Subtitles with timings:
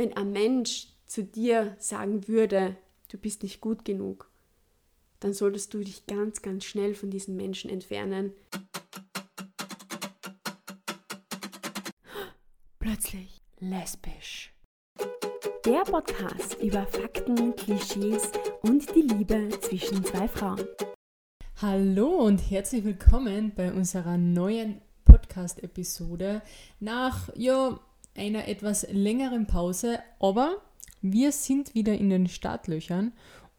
[0.00, 2.74] wenn ein Mensch zu dir sagen würde,
[3.08, 4.30] du bist nicht gut genug,
[5.18, 8.32] dann solltest du dich ganz, ganz schnell von diesen Menschen entfernen.
[12.78, 14.54] Plötzlich lesbisch.
[15.66, 18.32] Der Podcast über Fakten, Klischees
[18.62, 20.64] und die Liebe zwischen zwei Frauen.
[21.56, 26.40] Hallo und herzlich willkommen bei unserer neuen Podcast-Episode
[26.78, 27.78] nach ja,
[28.20, 30.60] einer etwas längeren Pause, aber
[31.00, 33.12] wir sind wieder in den Startlöchern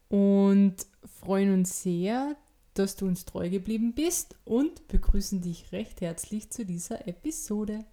[0.08, 0.76] und
[1.20, 2.36] freuen uns sehr,
[2.76, 7.86] dass du uns treu geblieben bist und begrüßen dich recht herzlich zu dieser Episode.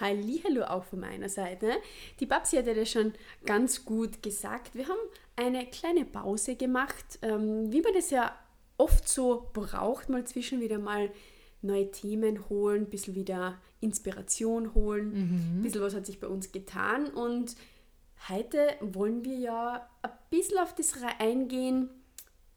[0.00, 1.72] Hallo auch von meiner Seite.
[2.20, 3.12] Die Babsi hat ja das schon
[3.44, 4.74] ganz gut gesagt.
[4.74, 4.98] Wir haben
[5.36, 8.34] eine kleine Pause gemacht, ähm, wie man das ja
[8.78, 11.10] oft so braucht, mal zwischen wieder mal
[11.60, 15.58] neue Themen holen, ein bisschen wieder Inspiration holen, mhm.
[15.58, 17.54] ein bisschen was hat sich bei uns getan und
[18.28, 21.90] Heute wollen wir ja ein bisschen auf das eingehen,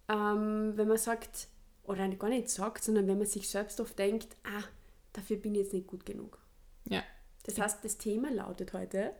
[0.07, 1.49] ähm, wenn man sagt,
[1.83, 4.63] oder gar nicht sagt, sondern wenn man sich selbst oft denkt, ah,
[5.11, 6.39] dafür bin ich jetzt nicht gut genug.
[6.87, 7.03] Ja.
[7.43, 9.13] Das heißt, das Thema lautet heute,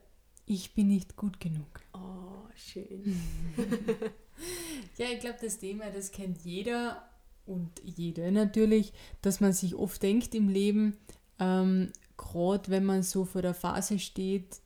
[0.45, 1.81] ich bin nicht gut genug.
[1.93, 3.21] Oh, schön.
[4.97, 7.09] ja, ich glaube, das Thema, das kennt jeder
[7.45, 10.95] und jede natürlich, dass man sich oft denkt im Leben,
[11.39, 14.59] ähm, gerade wenn man so vor der Phase steht,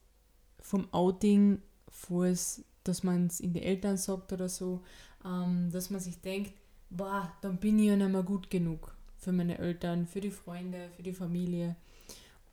[0.60, 4.82] vom Outing vor es, dass man es in die Eltern sagt oder so,
[5.26, 6.54] ähm, dass man sich denkt,
[6.90, 10.90] boah, dann bin ich ja nicht mehr gut genug für meine Eltern, für die Freunde,
[10.96, 11.76] für die Familie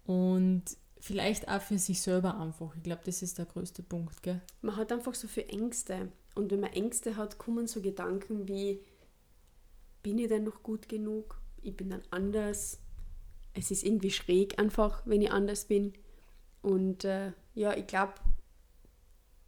[0.05, 0.65] und
[1.01, 2.75] vielleicht auch für sich selber einfach.
[2.77, 4.41] Ich glaube, das ist der größte Punkt, gell?
[4.63, 8.81] Man hat einfach so viele Ängste und wenn man Ängste hat, kommen so Gedanken wie,
[10.03, 11.41] bin ich denn noch gut genug?
[11.63, 12.79] Ich bin dann anders.
[13.59, 15.93] Es ist irgendwie schräg einfach, wenn ich anders bin.
[16.63, 18.15] Und äh, ja, ich glaube,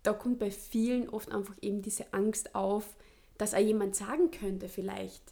[0.03, 2.97] da kommt bei vielen oft einfach eben diese Angst auf,
[3.39, 5.23] dass auch jemand sagen könnte vielleicht,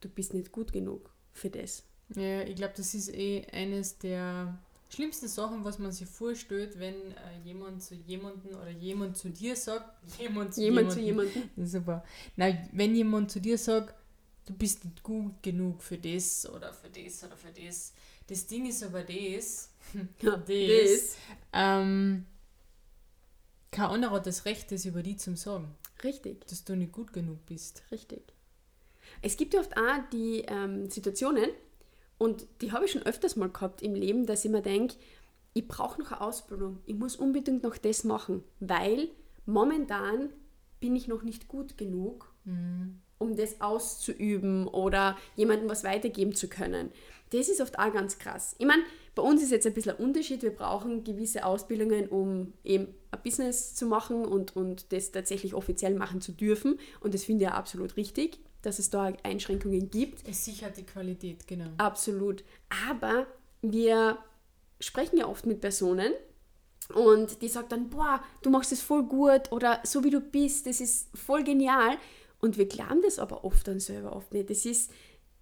[0.00, 1.82] du bist nicht gut genug für das.
[2.14, 4.58] Ja, ich glaube, das ist eh eines der
[4.90, 9.56] schlimmsten Sachen, was man sich vorstellt, wenn äh, jemand zu jemandem oder jemand zu dir
[9.56, 11.50] sagt, jemand zu jemand zu jemandem.
[11.56, 12.04] Super.
[12.36, 13.94] Na, wenn jemand zu dir sagt,
[14.46, 17.92] du bist nicht gut genug für das oder für das oder für das.
[18.26, 19.70] Das Ding ist aber das,
[20.20, 21.16] das, das.
[21.52, 22.26] Ähm,
[23.70, 25.74] kein anderer hat das Recht, das über die zu sagen.
[26.02, 26.46] Richtig.
[26.46, 27.82] Dass du nicht gut genug bist.
[27.90, 28.22] Richtig.
[29.22, 31.50] Es gibt ja oft auch die ähm, Situationen,
[32.18, 34.96] und die habe ich schon öfters mal gehabt im Leben, dass ich mir denke,
[35.52, 39.08] ich brauche noch eine Ausbildung, ich muss unbedingt noch das machen, weil
[39.46, 40.30] momentan
[40.80, 43.00] bin ich noch nicht gut genug, mhm.
[43.18, 46.90] Um das auszuüben oder jemandem was weitergeben zu können.
[47.30, 48.54] Das ist oft auch ganz krass.
[48.58, 48.82] Ich meine,
[49.14, 50.42] bei uns ist jetzt ein bisschen ein Unterschied.
[50.42, 55.94] Wir brauchen gewisse Ausbildungen, um eben ein Business zu machen und, und das tatsächlich offiziell
[55.94, 56.78] machen zu dürfen.
[57.00, 60.28] Und das finde ich ja absolut richtig, dass es da Einschränkungen gibt.
[60.28, 61.70] Es sichert die Qualität, genau.
[61.78, 62.44] Absolut.
[62.88, 63.26] Aber
[63.62, 64.18] wir
[64.80, 66.12] sprechen ja oft mit Personen
[66.92, 70.66] und die sagen dann, boah, du machst es voll gut oder so wie du bist,
[70.66, 71.96] das ist voll genial.
[72.40, 74.50] Und wir glauben das aber oft dann selber oft nicht.
[74.50, 74.90] Das ist,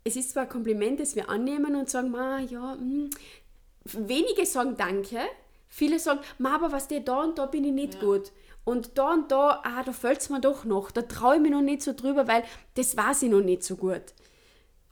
[0.04, 3.10] es ist zwar ein Kompliment, das wir annehmen und sagen, ma, ja, mh, hm,
[4.08, 5.18] wenige sagen Danke,
[5.68, 8.00] viele sagen, Ma, aber was der da und da bin ich nicht ja.
[8.00, 8.32] gut.
[8.64, 10.92] Und da und da, ah, da fällt es mir doch noch.
[10.92, 12.44] Da traue ich mich noch nicht so drüber, weil
[12.74, 14.14] das weiß ich noch nicht so gut.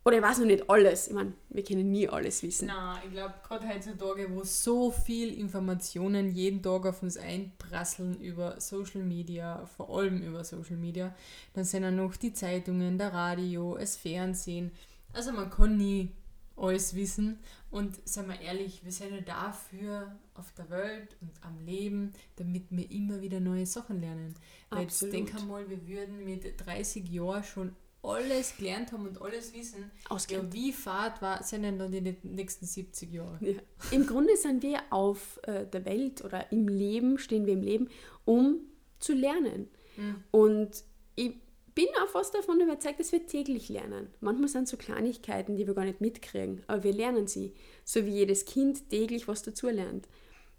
[0.05, 1.09] Oder ich weiß noch nicht alles.
[1.09, 2.69] Ich meine, wir können nie alles wissen.
[2.69, 8.59] Nein, ich glaube, gerade heutzutage, wo so viel Informationen jeden Tag auf uns einprasseln über
[8.61, 11.15] Social Media, vor allem über Social Media,
[11.53, 14.73] dann sind ja noch die Zeitungen, der Radio, das Fernsehen.
[15.13, 16.13] Also man kann nie
[16.57, 17.39] alles wissen.
[17.71, 22.65] Und seien wir ehrlich, wir sind ja dafür auf der Welt und am Leben, damit
[22.71, 24.35] wir immer wieder neue Sachen lernen.
[24.71, 29.53] Weil jetzt denk einmal, wir würden mit 30 Jahren schon alles gelernt haben und alles
[29.55, 29.91] wissen.
[30.29, 33.39] Ja, wie fad war, sind denn dann die nächsten 70 Jahre?
[33.41, 33.61] Ja.
[33.91, 37.89] Im Grunde sind wir auf äh, der Welt oder im Leben, stehen wir im Leben,
[38.25, 38.61] um
[38.99, 39.69] zu lernen.
[39.97, 40.25] Mhm.
[40.31, 41.35] Und ich
[41.75, 44.09] bin auch fast davon überzeugt, dass wir täglich lernen.
[44.21, 47.55] Manchmal sind es so Kleinigkeiten, die wir gar nicht mitkriegen, aber wir lernen sie.
[47.85, 50.09] So wie jedes Kind täglich was dazu lernt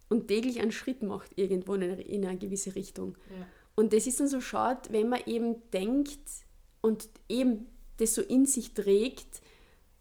[0.10, 3.18] und täglich einen Schritt macht irgendwo in eine, in eine gewisse Richtung.
[3.30, 3.48] Ja.
[3.76, 6.20] Und das ist dann so schade, wenn man eben denkt
[6.82, 7.68] und eben
[7.98, 9.42] das so in sich trägt,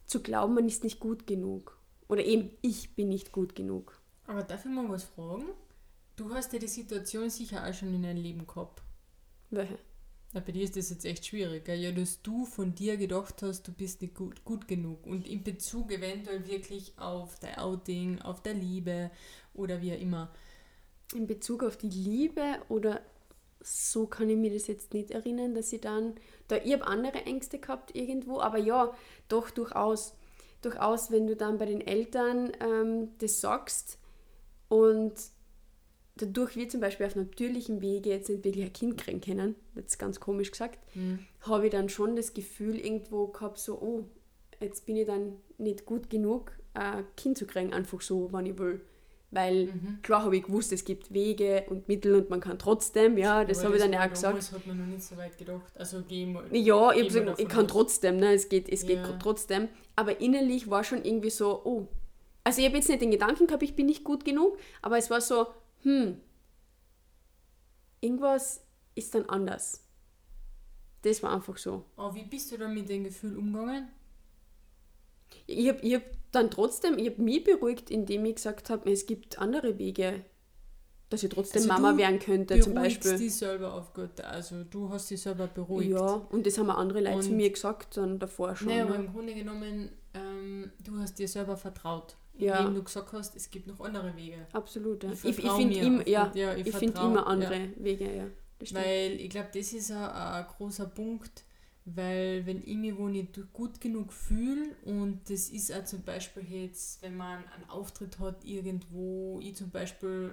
[0.06, 1.78] zu glauben, man ist nicht gut genug.
[2.08, 4.00] Oder eben, ich bin nicht gut genug.
[4.26, 5.46] Aber darf ich mal was fragen?
[6.16, 8.82] Du hast ja die Situation sicher auch schon in deinem Leben gehabt.
[9.50, 9.78] Welche?
[10.32, 11.80] Na, bei dir ist das jetzt echt schwierig, gell?
[11.80, 15.42] ja, dass du von dir gedacht hast, du bist nicht gut, gut genug und in
[15.42, 19.10] Bezug eventuell wirklich auf dein Outing, auf der Liebe
[19.54, 20.32] oder wie auch immer.
[21.14, 23.00] in Bezug auf die Liebe oder
[23.62, 26.14] so kann ich mir das jetzt nicht erinnern, dass ich dann,
[26.48, 28.94] da ich habe andere Ängste gehabt irgendwo, aber ja,
[29.28, 30.14] doch durchaus,
[30.62, 33.98] durchaus, wenn du dann bei den Eltern ähm, das sagst
[34.68, 35.12] und
[36.16, 39.98] dadurch wir zum Beispiel auf natürlichem Wege jetzt nicht wirklich ein Kind kriegen können, jetzt
[39.98, 41.20] ganz komisch gesagt, mhm.
[41.42, 44.04] habe ich dann schon das Gefühl irgendwo gehabt, so, oh,
[44.60, 48.58] jetzt bin ich dann nicht gut genug, ein Kind zu kriegen, einfach so, wann ich
[48.58, 48.80] will.
[49.32, 49.98] Weil mhm.
[50.02, 53.64] klar habe ich gewusst, es gibt Wege und Mittel und man kann trotzdem, ja, das
[53.64, 54.38] habe ich dann ja auch gesagt.
[54.38, 55.72] Das hat man noch nicht so weit gedacht.
[55.76, 56.44] Also gehen wir.
[56.56, 57.70] Ja, ich, gesagt, ich kann aus.
[57.70, 58.32] trotzdem, ne?
[58.32, 58.88] es geht, es ja.
[58.88, 59.68] geht trotzdem.
[59.94, 61.86] Aber innerlich war schon irgendwie so, oh.
[62.42, 65.10] Also ich habe jetzt nicht den Gedanken gehabt, ich bin nicht gut genug, aber es
[65.10, 65.46] war so,
[65.82, 66.20] hm,
[68.00, 68.64] irgendwas
[68.96, 69.86] ist dann anders.
[71.02, 71.84] Das war einfach so.
[71.96, 73.88] Aber wie bist du dann mit dem Gefühl umgegangen?
[75.46, 79.06] Ich habe ich hab dann trotzdem, ich habe mich beruhigt, indem ich gesagt habe, es
[79.06, 80.24] gibt andere Wege,
[81.10, 83.12] dass ich trotzdem also Mama werden könnte zum Beispiel.
[83.12, 85.90] Du dich selber auf Gott, also du hast dich selber beruhigt.
[85.90, 88.68] Ja, und das haben andere Leute und zu mir gesagt dann davor schon.
[88.68, 89.04] Nein, aber ne?
[89.04, 92.16] im Grunde genommen, ähm, du hast dir selber vertraut.
[92.38, 92.60] Ja.
[92.60, 94.46] Indem du gesagt hast, es gibt noch andere Wege.
[94.52, 95.10] Absolut, ja.
[95.12, 97.68] Ich, ich, ich finde im, ja, ja, ich, ich find immer andere ja.
[97.76, 98.26] Wege, ja.
[98.72, 101.44] Weil ich glaube, das ist ein, ein großer Punkt,
[101.84, 106.44] weil wenn ich mich wo nicht gut genug fühle und das ist auch zum Beispiel
[106.44, 110.32] jetzt, wenn man einen Auftritt hat irgendwo, ich zum Beispiel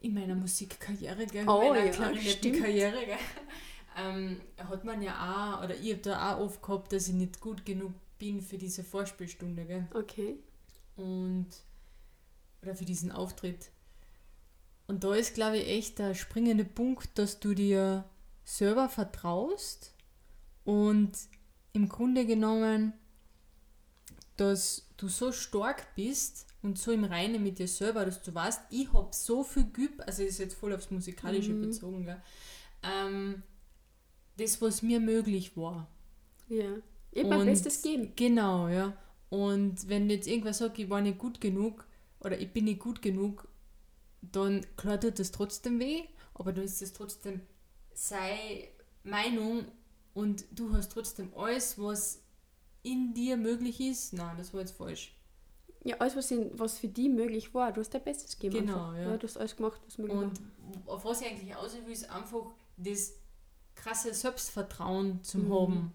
[0.00, 2.94] in meiner Musikkarriere, gell, oh, in meiner ja, Klarinettenkarriere,
[3.96, 5.14] ähm, hat man ja
[5.58, 8.58] auch, oder ich habe da auch oft gehabt, dass ich nicht gut genug bin für
[8.58, 9.86] diese Vorspielstunde, gell.
[9.94, 10.36] Okay.
[10.96, 11.48] Und,
[12.62, 13.70] oder für diesen Auftritt.
[14.88, 18.04] Und da ist, glaube ich, echt der springende Punkt, dass du dir
[18.44, 19.91] selber vertraust
[20.64, 21.12] und
[21.72, 22.92] im Grunde genommen,
[24.36, 28.62] dass du so stark bist und so im Reinen mit dir selber, dass du weißt,
[28.70, 31.60] ich habe so viel geübt, also ist jetzt voll aufs Musikalische mhm.
[31.62, 32.22] bezogen, gell?
[32.82, 33.42] Ähm,
[34.36, 35.88] das, was mir möglich war.
[36.48, 36.76] Ja,
[37.10, 38.12] ich mein Bestes geben.
[38.16, 38.96] Genau, ja.
[39.28, 41.86] Und wenn jetzt irgendwer sagt, ich war nicht gut genug
[42.20, 43.48] oder ich bin nicht gut genug,
[44.20, 46.02] dann klar tut das trotzdem weh,
[46.34, 47.40] aber dann ist es trotzdem
[47.94, 48.68] sei
[49.04, 49.64] Meinung
[50.14, 52.22] und du hast trotzdem alles, was
[52.82, 54.12] in dir möglich ist.
[54.12, 55.14] Nein, das war jetzt falsch.
[55.84, 57.72] Ja, alles, was, in, was für dich möglich war.
[57.72, 58.66] Du hast dein Bestes gegeben.
[58.66, 59.10] Genau, ja.
[59.10, 59.16] ja.
[59.16, 60.74] Du hast alles gemacht, was möglich und war.
[60.74, 63.14] Und auf was ich eigentlich aus will, ist einfach das
[63.74, 65.54] krasse Selbstvertrauen zu mhm.
[65.54, 65.92] haben,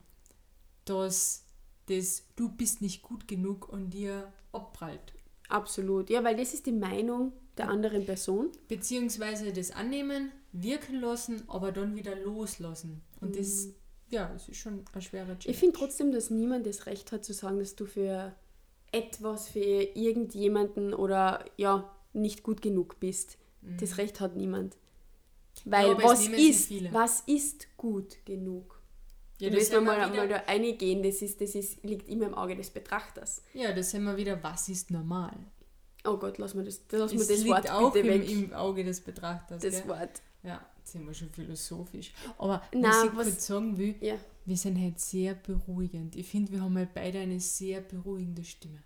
[0.85, 1.45] dass
[1.85, 5.13] das du bist nicht gut genug und dir abprallt.
[5.47, 6.09] Absolut.
[6.09, 8.51] Ja, weil das ist die Meinung der anderen Person.
[8.67, 13.01] Beziehungsweise das annehmen, wirken lassen, aber dann wieder loslassen.
[13.21, 13.37] Und mhm.
[13.37, 13.69] das,
[14.09, 15.45] ja, das ist schon eine schwere Challenge.
[15.45, 18.33] Ich finde trotzdem, dass niemand das Recht hat zu sagen, dass du für
[18.91, 23.37] etwas, für irgendjemanden oder ja, nicht gut genug bist.
[23.61, 23.77] Mhm.
[23.79, 24.77] Das Recht hat niemand.
[25.65, 28.79] Weil ja, was ist, was ist gut genug?
[29.39, 32.33] Ja, das müssen wir mal, mal da reingehen, das, ist, das ist, liegt immer im
[32.33, 33.43] Auge des Betrachters.
[33.53, 35.35] Ja, das sind wir wieder, was ist normal?
[36.05, 38.31] Oh Gott, lass mir das, lass mir das Wort bitte im, weg.
[38.31, 39.61] im Auge des Betrachters.
[39.61, 39.87] Das gell?
[39.87, 40.21] Wort.
[40.41, 42.13] Ja, jetzt sind wir schon philosophisch.
[42.37, 44.15] Aber Nein, was ich kurz sagen will, ja.
[44.45, 46.15] wir sind halt sehr beruhigend.
[46.15, 48.81] Ich finde, wir haben halt beide eine sehr beruhigende Stimme.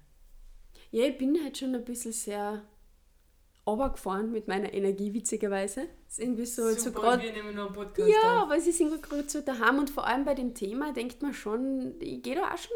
[0.90, 2.64] Ja, ich bin halt schon ein bisschen sehr
[3.68, 5.82] runtergefahren mit meiner Energie, witzigerweise.
[6.06, 8.44] Das ist irgendwie so, Super, so grad, wir nehmen noch einen Podcast Ja, auf.
[8.44, 11.34] aber es ist irgendwie gerade so daheim und vor allem bei dem Thema denkt man
[11.34, 12.76] schon, ich gehe da auch schon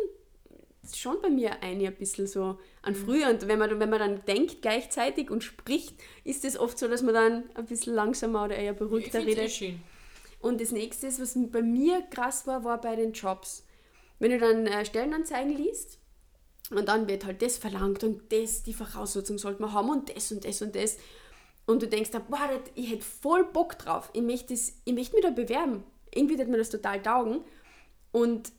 [0.93, 2.95] schon bei mir ein, ein bisschen so an mhm.
[2.95, 3.29] früher.
[3.29, 7.01] Und wenn man, wenn man dann denkt gleichzeitig und spricht, ist es oft so, dass
[7.01, 9.51] man dann ein bisschen langsamer oder eher beruhigter ich redet.
[9.51, 9.81] Schön.
[10.39, 13.65] Und das nächste, was bei mir krass war, war bei den Jobs.
[14.19, 15.97] Wenn du dann äh, Stellenanzeigen liest
[16.69, 20.31] und dann wird halt das verlangt und das, die Voraussetzung sollte man haben und das
[20.31, 20.97] und das und das.
[21.65, 24.09] Und du denkst, boah, ich hätte voll Bock drauf.
[24.13, 25.83] Ich möchte, das, ich möchte mich da bewerben.
[26.13, 27.41] Irgendwie wird mir das total taugen.
[28.11, 28.51] Und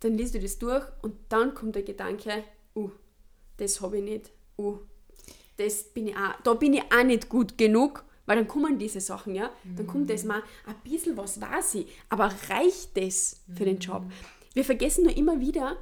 [0.00, 2.90] dann liest du das durch und dann kommt der Gedanke, uh,
[3.56, 4.78] das habe ich nicht, uh,
[5.56, 9.00] das bin ich auch, da bin ich auch nicht gut genug, weil dann kommen diese
[9.00, 10.28] Sachen, ja, dann kommt das mhm.
[10.28, 14.02] mal, ein bisschen was weiß ich, aber reicht das für den Job?
[14.02, 14.12] Mhm.
[14.54, 15.76] Wir vergessen nur immer wieder,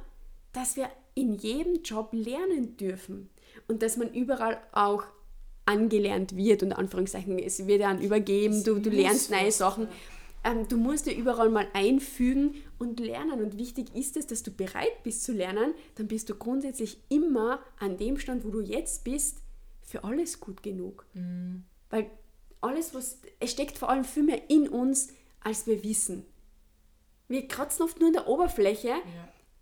[0.53, 3.29] dass wir in jedem Job lernen dürfen
[3.67, 5.03] und dass man überall auch
[5.65, 9.87] angelernt wird, und Anführungszeichen, es wird dann übergeben, du, du lernst neue Sachen.
[10.45, 13.41] Ähm, du musst dir überall mal einfügen und lernen.
[13.41, 17.59] Und wichtig ist es, dass du bereit bist zu lernen, dann bist du grundsätzlich immer
[17.79, 19.41] an dem Stand, wo du jetzt bist,
[19.81, 21.05] für alles gut genug.
[21.13, 21.63] Mhm.
[21.89, 22.09] Weil
[22.61, 25.09] alles, was, es steckt vor allem viel mehr in uns,
[25.41, 26.25] als wir wissen.
[27.27, 28.99] Wir kratzen oft nur in der Oberfläche ja.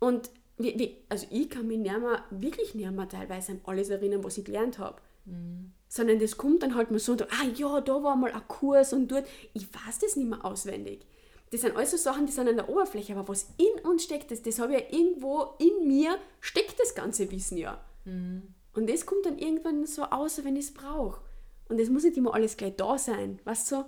[0.00, 3.88] und wir, wir, also ich kann mich nicht mehr, wirklich nicht mehr teilweise an alles
[3.88, 5.00] erinnern, was ich gelernt habe.
[5.24, 5.72] Mhm.
[5.94, 9.06] Sondern das kommt dann halt mal so, ah ja, da war mal ein Kurs und
[9.06, 11.06] dort, ich weiß das nicht mehr auswendig.
[11.52, 14.32] Das sind alles so Sachen, die sind an der Oberfläche, aber was in uns steckt,
[14.32, 17.80] das, das habe ich ja irgendwo in mir, steckt das ganze Wissen ja.
[18.06, 18.42] Mhm.
[18.72, 21.20] Und das kommt dann irgendwann so aus, wenn ich es brauche.
[21.68, 23.38] Und das muss nicht immer alles gleich da sein.
[23.44, 23.84] Weißt du, so,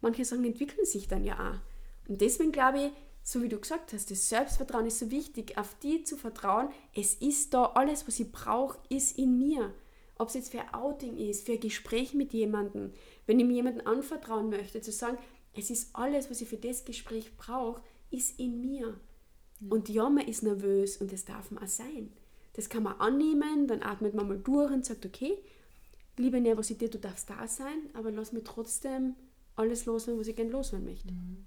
[0.00, 2.08] manche Sachen entwickeln sich dann ja auch.
[2.08, 2.92] Und deswegen glaube ich,
[3.24, 6.68] so wie du gesagt hast, das Selbstvertrauen ist so wichtig, auf die zu vertrauen.
[6.94, 9.74] Es ist da, alles, was ich brauche, ist in mir.
[10.18, 12.92] Ob es jetzt für ein Outing ist, für ein Gespräch mit jemandem,
[13.26, 15.18] wenn ich mir jemanden anvertrauen möchte, zu sagen,
[15.54, 18.96] es ist alles, was ich für das Gespräch brauche, ist in mir.
[19.60, 19.72] Mhm.
[19.72, 22.12] Und ja, man ist nervös und das darf man auch sein.
[22.54, 25.38] Das kann man annehmen, dann atmet man mal durch und sagt, okay,
[26.16, 29.14] liebe Nervosität, du darfst da sein, aber lass mir trotzdem
[29.54, 31.12] alles loswerden, was ich gerne loswerden möchte.
[31.12, 31.46] Mhm.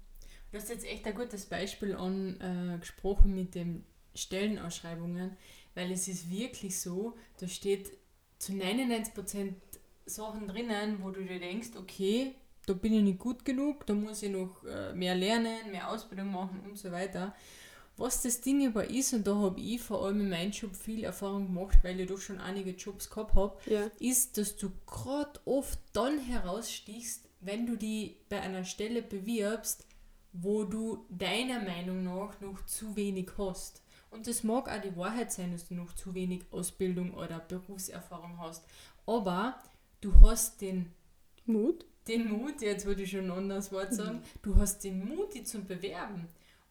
[0.50, 5.36] Du hast jetzt echt ein gutes Beispiel angesprochen mit den Stellenausschreibungen,
[5.74, 7.90] weil es ist wirklich so, da steht
[8.42, 9.54] zu 99%
[10.04, 12.34] Sachen drinnen, wo du dir denkst, okay,
[12.66, 16.32] da bin ich nicht gut genug, da muss ich noch äh, mehr lernen, mehr Ausbildung
[16.32, 17.34] machen und so weiter.
[17.96, 21.04] Was das Ding aber ist, und da habe ich vor allem in meinem Job viel
[21.04, 23.88] Erfahrung gemacht, weil ich doch schon einige Jobs gehabt habe, ja.
[24.00, 29.86] ist, dass du gerade oft dann herausstichst, wenn du die bei einer Stelle bewirbst,
[30.32, 33.81] wo du deiner Meinung nach noch zu wenig hast.
[34.12, 38.38] Und das mag auch die Wahrheit sein, dass du noch zu wenig Ausbildung oder Berufserfahrung
[38.38, 38.64] hast.
[39.06, 39.58] Aber
[40.02, 40.92] du hast den
[41.46, 44.22] Mut, den Mut, jetzt würde ich schon ein anderes Wort sagen, mhm.
[44.42, 46.28] du hast den Mut, die zu bewerben.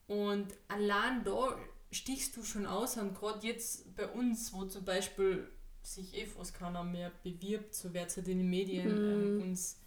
[0.07, 1.57] Und allein da
[1.91, 5.47] stichst du schon aus und gerade jetzt bei uns, wo zum Beispiel
[5.81, 9.39] sich eh fast keiner mehr bewirbt, so wird es halt in den Medien mhm.
[9.39, 9.79] äh, uns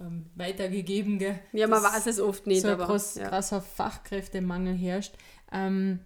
[0.00, 1.18] ähm, weitergegeben.
[1.18, 1.38] Gell?
[1.52, 2.62] Ja, man weiß es oft nicht.
[2.62, 3.28] So ein aber, krass, ja.
[3.28, 5.14] krasser Fachkräftemangel herrscht.
[5.50, 6.00] Ähm,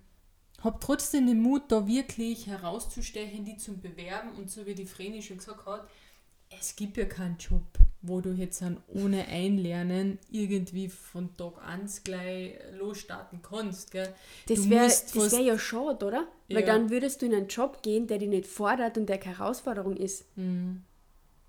[0.62, 4.30] habe trotzdem den Mut, da wirklich herauszustechen, die zu bewerben.
[4.36, 5.86] Und so wie die Vreni schon gesagt hat,
[6.60, 7.62] es gibt ja keinen Job,
[8.02, 13.90] wo du jetzt dann ohne Einlernen irgendwie von Tag 1 gleich losstarten kannst.
[13.90, 14.14] Gell?
[14.48, 16.28] Das wäre wär ja schade, oder?
[16.48, 16.66] Weil ja.
[16.66, 19.96] dann würdest du in einen Job gehen, der dich nicht fordert und der keine Herausforderung
[19.96, 20.24] ist.
[20.36, 20.82] Mhm.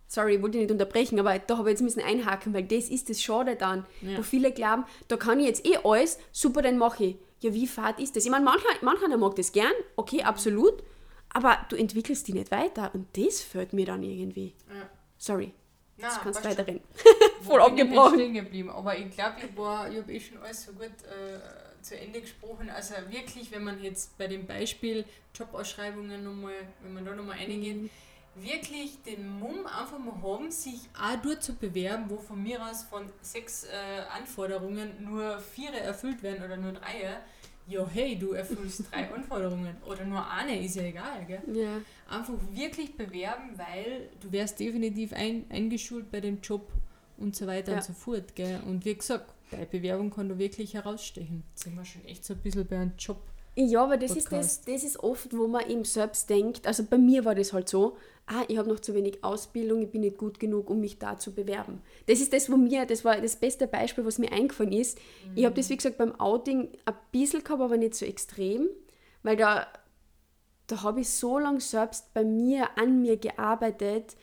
[0.09, 2.63] Sorry, ich wollte dich nicht unterbrechen, aber da habe ich jetzt ein bisschen einhaken, weil
[2.63, 4.17] das ist das Schade dann, ja.
[4.17, 7.15] wo viele glauben, da kann ich jetzt eh alles, super, dann mache ich.
[7.39, 8.25] Ja, wie fad ist das?
[8.25, 10.83] Ich meine, mancher, mancher mag das gern, okay, absolut,
[11.29, 14.53] aber du entwickelst dich nicht weiter und das fällt mir dann irgendwie.
[14.69, 14.89] Ja.
[15.17, 15.53] Sorry.
[15.97, 16.81] Nein, das kannst weiterreden.
[17.41, 18.19] Voll abgebrochen.
[18.19, 18.69] Ich geblieben.
[18.69, 22.69] Aber ich glaube, ich, ich habe eh schon alles so gut äh, zu Ende gesprochen.
[22.69, 26.53] Also wirklich, wenn man jetzt bei dem Beispiel Jobausschreibungen nochmal,
[26.83, 27.89] wenn man da nochmal eingeht, mhm.
[28.41, 32.83] Wirklich den Mumm einfach mal haben, sich auch dort zu bewerben, wo von mir aus
[32.83, 37.19] von sechs äh, Anforderungen nur vier erfüllt werden oder nur drei
[37.67, 41.41] ja, hey, du erfüllst drei Anforderungen oder nur eine, ist ja egal, gell?
[41.53, 41.81] Ja.
[42.09, 46.71] Einfach wirklich bewerben, weil du wärst definitiv ein, eingeschult bei dem Job
[47.17, 47.77] und so weiter ja.
[47.77, 48.61] und so fort, gell?
[48.65, 51.43] Und wie gesagt, deine Bewerbung kann du wirklich herausstechen.
[51.49, 53.21] Jetzt sind wir schon echt so ein bisschen bei einem Job.
[53.59, 56.99] Ja, aber das ist, das, das ist oft, wo man eben selbst denkt, also bei
[56.99, 57.97] mir war das halt so,
[58.27, 61.17] ah, ich habe noch zu wenig Ausbildung, ich bin nicht gut genug, um mich da
[61.17, 61.81] zu bewerben.
[62.05, 64.99] Das ist das, wo mir, das war das beste Beispiel, was mir eingefallen ist.
[64.99, 65.37] Mhm.
[65.37, 68.69] Ich habe das, wie gesagt, beim Outing ein bisschen gehabt, aber nicht so extrem,
[69.23, 69.65] weil da,
[70.67, 74.17] da habe ich so lange selbst bei mir, an mir gearbeitet,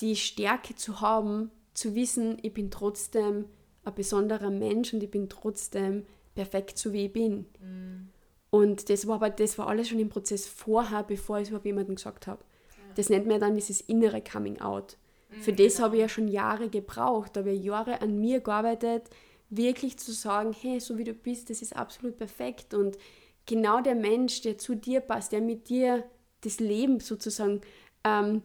[0.00, 3.46] die Stärke zu haben, zu wissen, ich bin trotzdem
[3.84, 6.04] ein besonderer Mensch und ich bin trotzdem
[6.34, 7.46] perfekt, so wie ich bin.
[7.58, 8.08] Mhm.
[8.56, 11.66] Und das war aber das war alles schon im Prozess vorher, bevor ich es überhaupt
[11.66, 12.42] jemandem gesagt habe.
[12.70, 12.94] Ja.
[12.94, 14.96] Das nennt man dann dieses innere Coming Out.
[15.28, 15.84] Mhm, Für das genau.
[15.84, 19.10] habe ich ja schon Jahre gebraucht, da habe ich Jahre an mir gearbeitet,
[19.50, 22.96] wirklich zu sagen, hey, so wie du bist, das ist absolut perfekt und
[23.44, 26.04] genau der Mensch, der zu dir passt, der mit dir
[26.40, 27.60] das Leben sozusagen
[28.04, 28.42] ähm,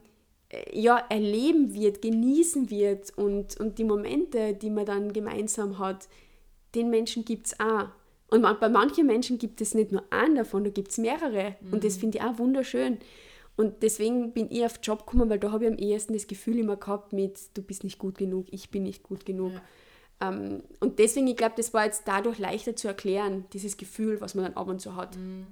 [0.50, 6.10] äh, ja, erleben wird, genießen wird und, und die Momente, die man dann gemeinsam hat,
[6.76, 7.88] den Menschen gibt es auch.
[8.32, 11.58] Und bei manchen Menschen gibt es nicht nur einen davon, da gibt es mehrere.
[11.60, 11.74] Mhm.
[11.74, 12.00] Und das mhm.
[12.00, 12.98] finde ich auch wunderschön.
[13.58, 16.58] Und deswegen bin ich auf Job gekommen, weil da habe ich am ehesten das Gefühl
[16.58, 19.52] immer gehabt mit, du bist nicht gut genug, ich bin nicht gut genug.
[20.22, 20.30] Ja.
[20.30, 24.34] Ähm, und deswegen, ich glaube, das war jetzt dadurch leichter zu erklären, dieses Gefühl, was
[24.34, 25.18] man dann ab und zu hat.
[25.18, 25.48] Mhm.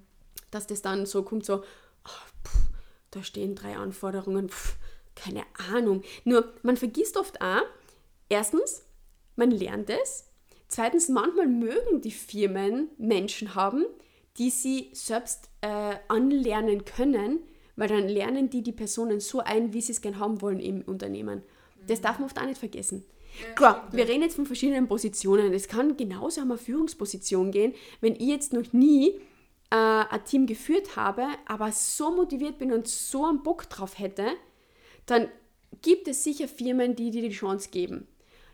[0.50, 2.70] Dass das dann so kommt, so, oh, pff,
[3.12, 4.78] da stehen drei Anforderungen, pff,
[5.16, 5.44] keine
[5.74, 6.04] Ahnung.
[6.24, 7.64] Nur, man vergisst oft auch,
[8.30, 8.86] erstens,
[9.36, 10.29] man lernt es,
[10.70, 13.86] Zweitens, manchmal mögen die Firmen Menschen haben,
[14.38, 17.40] die sie selbst äh, anlernen können,
[17.76, 20.82] weil dann lernen die die Personen so ein, wie sie es gerne haben wollen im
[20.84, 21.42] Unternehmen.
[21.88, 23.04] Das darf man oft auch nicht vergessen.
[23.42, 25.54] Ja, Klar, wir reden jetzt von verschiedenen Positionen.
[25.54, 29.20] Es kann genauso um eine Führungsposition gehen, wenn ich jetzt noch nie
[29.72, 34.28] äh, ein Team geführt habe, aber so motiviert bin und so einen Bock drauf hätte,
[35.06, 35.30] dann
[35.82, 38.08] gibt es sicher Firmen, die dir die Chance geben.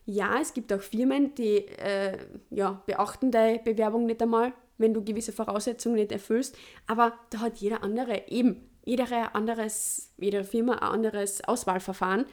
[0.05, 2.17] Ja, es gibt auch Firmen, die äh,
[2.51, 6.55] ja, beachten deine Bewerbung nicht einmal, wenn du gewisse Voraussetzungen nicht erfüllst.
[6.85, 12.25] Aber da hat jeder andere eben, jeder anderes, jede Firma ein anderes Auswahlverfahren.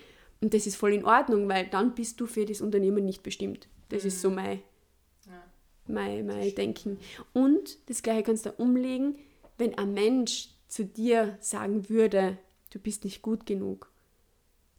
[0.42, 3.68] Und das ist voll in Ordnung, weil dann bist du für das Unternehmen nicht bestimmt.
[3.88, 4.08] Das mhm.
[4.08, 4.36] ist so mhm.
[4.36, 4.62] mein,
[5.26, 5.42] ja.
[5.86, 6.98] mein, mein Denken.
[7.32, 9.16] Und das Gleiche kannst du umlegen,
[9.56, 12.36] wenn ein Mensch zu dir sagen würde,
[12.70, 13.91] du bist nicht gut genug,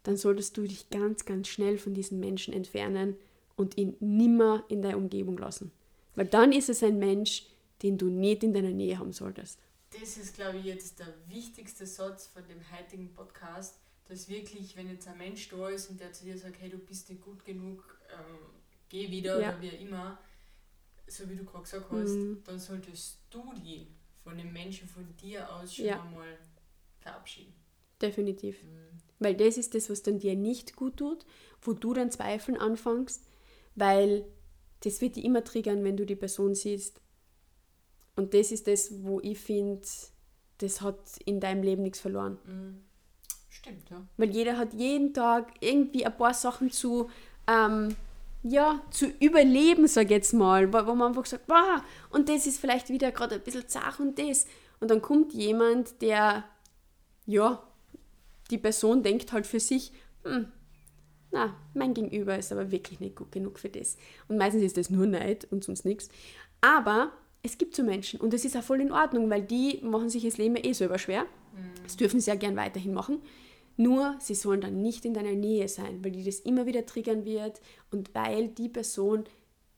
[0.04, 3.16] dann solltest du dich ganz, ganz schnell von diesem Menschen entfernen
[3.56, 5.72] und ihn nimmer in deiner Umgebung lassen.
[6.14, 7.46] Weil dann ist es ein Mensch,
[7.82, 9.58] den du nicht in deiner Nähe haben solltest.
[10.00, 14.88] Das ist, glaube ich, jetzt der wichtigste Satz von dem heutigen Podcast, dass wirklich, wenn
[14.88, 17.44] jetzt ein Mensch da ist und der zu dir sagt, hey, du bist nicht gut
[17.44, 18.38] genug, ähm,
[18.88, 19.50] geh wieder ja.
[19.50, 20.18] oder wie immer,
[21.06, 22.42] so wie du gerade gesagt hast, mhm.
[22.44, 23.86] dann solltest du die
[24.22, 26.02] von dem Menschen von dir aus schon ja.
[26.02, 26.38] einmal
[27.00, 27.54] verabschieden.
[28.00, 28.62] Definitiv.
[28.62, 28.93] Mhm.
[29.18, 31.24] Weil das ist das, was dann dir nicht gut tut,
[31.62, 33.24] wo du dann Zweifeln anfängst,
[33.74, 34.26] weil
[34.80, 37.00] das wird dich immer triggern, wenn du die Person siehst.
[38.16, 39.86] Und das ist das, wo ich finde,
[40.58, 42.38] das hat in deinem Leben nichts verloren.
[42.46, 42.84] Mhm.
[43.48, 44.02] Stimmt, ja.
[44.16, 47.08] Weil jeder hat jeden Tag irgendwie ein paar Sachen zu,
[47.46, 47.96] ähm,
[48.42, 51.80] ja, zu überleben, sag ich jetzt mal, wo, wo man einfach sagt, wow,
[52.10, 54.46] und das ist vielleicht wieder gerade ein bisschen zach und das.
[54.80, 56.44] Und dann kommt jemand, der,
[57.26, 57.62] ja,
[58.50, 60.46] die Person denkt halt für sich, hm,
[61.30, 63.96] na, mein Gegenüber ist aber wirklich nicht gut genug für das.
[64.28, 66.08] Und meistens ist das nur Neid und sonst nichts.
[66.60, 70.08] Aber es gibt so Menschen und das ist auch voll in Ordnung, weil die machen
[70.08, 71.24] sich das Leben eh selber schwer.
[71.24, 71.82] Mhm.
[71.82, 73.18] Das dürfen sie ja gern weiterhin machen.
[73.76, 77.24] Nur, sie sollen dann nicht in deiner Nähe sein, weil die das immer wieder triggern
[77.24, 77.60] wird
[77.90, 79.24] und weil die Person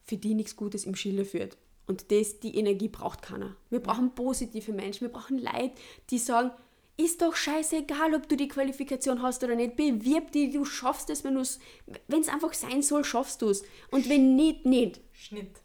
[0.04, 1.56] für die nichts Gutes im Schilde führt.
[1.86, 3.56] Und das, die Energie braucht keiner.
[3.70, 5.72] Wir brauchen positive Menschen, wir brauchen Leute,
[6.10, 6.50] die sagen,
[6.96, 9.76] ist doch scheißegal, ob du die Qualifikation hast oder nicht.
[9.76, 11.58] Bewirb die, du schaffst es, wenn du es,
[12.08, 13.64] wenn es einfach sein soll, schaffst du es.
[13.90, 15.00] Und wenn nicht, nicht.
[15.12, 15.60] Schnitt.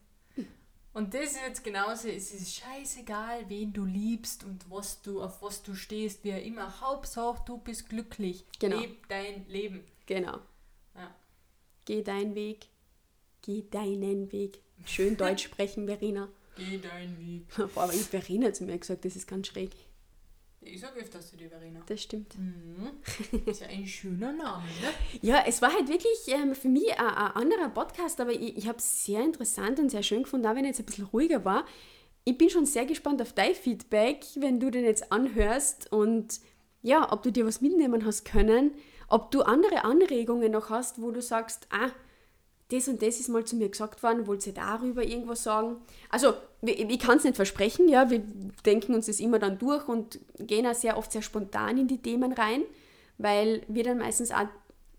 [0.93, 5.41] Und das ist jetzt genauso, es ist scheißegal, wen du liebst und was du, auf
[5.41, 6.81] was du stehst, wie immer.
[6.81, 8.45] Hauptsache, du bist glücklich.
[8.59, 8.79] Genau.
[8.79, 9.85] Leb dein Leben.
[10.05, 10.39] Genau.
[10.95, 11.15] Ja.
[11.85, 12.67] Geh deinen Weg.
[13.41, 14.59] Geh deinen Weg.
[14.85, 16.27] Schön Deutsch sprechen, Verena.
[16.57, 17.47] Geh deinen Weg.
[17.73, 19.71] Boah, aber ich Verena zu mir gesagt, das ist ganz schräg.
[20.63, 21.81] Ich sage öfters zu dir, Verena.
[21.87, 22.37] Das stimmt.
[22.37, 22.91] Mhm.
[23.45, 24.89] Das ist ja ein schöner Name, ne?
[25.21, 28.67] ja, es war halt wirklich ähm, für mich ein, ein, anderer Podcast, aber ich, ich
[28.67, 31.43] habe es sehr interessant und sehr schön gefunden, auch wenn er jetzt ein bisschen ruhiger
[31.45, 31.65] war.
[32.25, 36.39] Ich bin schon sehr gespannt auf dein Feedback, wenn du den jetzt anhörst und
[36.83, 38.71] ja, ob du dir was mitnehmen hast können,
[39.07, 41.89] ob du andere Anregungen noch hast, wo du sagst, ah,
[42.71, 45.77] das und das ist mal zu mir gesagt worden, wollt ihr darüber irgendwas sagen?
[46.09, 48.19] Also, ich kann es nicht versprechen, ja, wir
[48.65, 52.01] denken uns das immer dann durch und gehen auch sehr oft sehr spontan in die
[52.01, 52.63] Themen rein,
[53.17, 54.47] weil wir dann meistens auch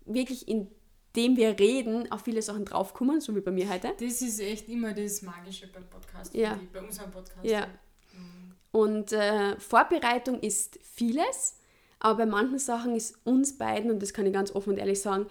[0.05, 3.93] wirklich indem wir reden, auf viele Sachen draufkommen, so wie bei mir heute.
[3.99, 6.59] Das ist echt immer das Magische beim Podcast, ja.
[6.71, 7.45] bei unserem Podcast.
[7.45, 7.67] Ja.
[8.13, 8.55] Mhm.
[8.71, 11.57] Und äh, Vorbereitung ist vieles,
[11.99, 15.01] aber bei manchen Sachen ist uns beiden, und das kann ich ganz offen und ehrlich
[15.01, 15.27] sagen,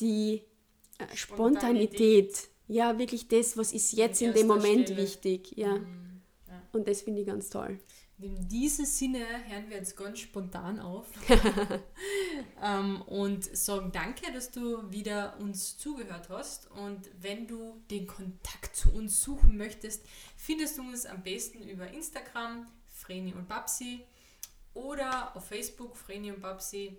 [0.00, 0.42] die
[1.14, 2.48] Spontanität.
[2.68, 5.02] Ja, wirklich das, was ist jetzt in, dem Moment Stelle.
[5.02, 5.52] wichtig.
[5.56, 5.78] Ja.
[5.78, 6.22] Mhm.
[6.46, 6.62] ja.
[6.72, 7.78] Und das finde ich ganz toll.
[8.22, 11.06] In diesem Sinne hören wir jetzt ganz spontan auf
[12.62, 16.70] ähm, und sagen danke, dass du wieder uns zugehört hast.
[16.70, 20.04] Und wenn du den Kontakt zu uns suchen möchtest,
[20.36, 24.04] findest du uns am besten über Instagram, Vreni und Babsi,
[24.74, 26.98] oder auf Facebook, Vreni und Babsi.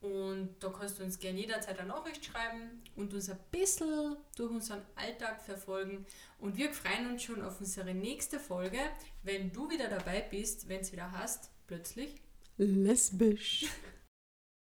[0.00, 4.50] Und da kannst du uns gerne jederzeit eine Nachricht schreiben und uns ein bisschen durch
[4.50, 6.06] unseren Alltag verfolgen.
[6.38, 8.78] Und wir freuen uns schon auf unsere nächste Folge,
[9.22, 12.14] wenn du wieder dabei bist, wenn es wieder hast, plötzlich
[12.56, 13.66] lesbisch.